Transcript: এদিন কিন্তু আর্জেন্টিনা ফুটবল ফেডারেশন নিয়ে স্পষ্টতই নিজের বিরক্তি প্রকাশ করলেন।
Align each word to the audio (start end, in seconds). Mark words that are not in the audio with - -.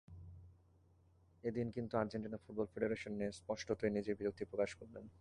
এদিন 1.43 1.67
কিন্তু 1.71 1.93
আর্জেন্টিনা 1.97 2.37
ফুটবল 2.37 2.67
ফেডারেশন 2.73 3.11
নিয়ে 3.13 3.31
স্পষ্টতই 3.31 3.91
নিজের 3.91 4.17
বিরক্তি 4.19 4.43
প্রকাশ 4.45 4.69
করলেন। 4.75 5.05